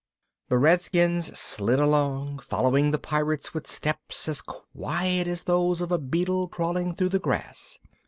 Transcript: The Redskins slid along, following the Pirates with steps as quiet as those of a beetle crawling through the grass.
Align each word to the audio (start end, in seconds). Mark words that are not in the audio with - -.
The 0.49 0.57
Redskins 0.57 1.37
slid 1.37 1.77
along, 1.77 2.39
following 2.39 2.89
the 2.89 2.97
Pirates 2.97 3.53
with 3.53 3.67
steps 3.67 4.27
as 4.27 4.41
quiet 4.41 5.27
as 5.27 5.43
those 5.43 5.79
of 5.79 5.91
a 5.91 5.99
beetle 5.99 6.47
crawling 6.47 6.95
through 6.95 7.09
the 7.09 7.19
grass. 7.19 7.77